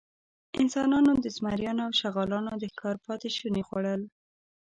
[0.61, 4.01] انسانانو د زمریانو او شغالانو د ښکار پاتېشوني خوړل.